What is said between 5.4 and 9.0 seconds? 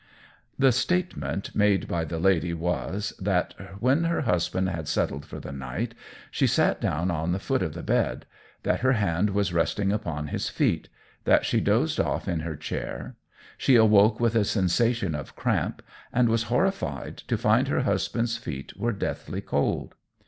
night she sat down at the foot of the bed; that her